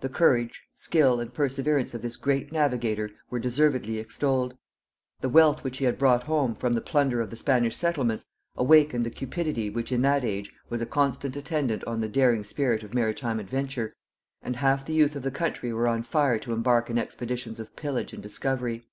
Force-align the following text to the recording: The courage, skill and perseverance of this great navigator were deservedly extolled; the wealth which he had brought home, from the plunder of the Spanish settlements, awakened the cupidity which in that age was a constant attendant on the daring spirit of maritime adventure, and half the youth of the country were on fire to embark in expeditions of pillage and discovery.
The 0.00 0.08
courage, 0.08 0.62
skill 0.70 1.18
and 1.18 1.34
perseverance 1.34 1.92
of 1.92 2.00
this 2.00 2.16
great 2.16 2.52
navigator 2.52 3.10
were 3.30 3.40
deservedly 3.40 3.98
extolled; 3.98 4.56
the 5.22 5.28
wealth 5.28 5.64
which 5.64 5.78
he 5.78 5.86
had 5.86 5.98
brought 5.98 6.22
home, 6.22 6.54
from 6.54 6.74
the 6.74 6.80
plunder 6.80 7.20
of 7.20 7.30
the 7.30 7.36
Spanish 7.36 7.74
settlements, 7.76 8.24
awakened 8.54 9.04
the 9.04 9.10
cupidity 9.10 9.68
which 9.68 9.90
in 9.90 10.02
that 10.02 10.22
age 10.24 10.52
was 10.70 10.80
a 10.80 10.86
constant 10.86 11.34
attendant 11.34 11.82
on 11.82 12.00
the 12.00 12.08
daring 12.08 12.44
spirit 12.44 12.84
of 12.84 12.94
maritime 12.94 13.40
adventure, 13.40 13.92
and 14.40 14.54
half 14.54 14.84
the 14.86 14.94
youth 14.94 15.16
of 15.16 15.24
the 15.24 15.32
country 15.32 15.72
were 15.72 15.88
on 15.88 16.04
fire 16.04 16.38
to 16.38 16.52
embark 16.52 16.88
in 16.88 16.96
expeditions 16.96 17.58
of 17.58 17.74
pillage 17.74 18.12
and 18.12 18.22
discovery. 18.22 18.86